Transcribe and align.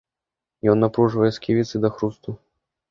Ён 0.73 0.77
напружвае 0.85 1.31
сківіцы 1.39 1.75
да 1.87 1.95
хрусту. 1.99 2.29